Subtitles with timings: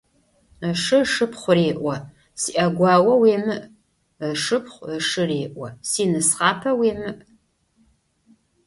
[0.69, 1.95] Ышы ышыпхъу реӀо:
[2.41, 3.59] «СиӀэгуао уемыӀ»,
[4.27, 7.13] ышыпхъу ышы реӀо: «Синысхъапэ уемыӀ».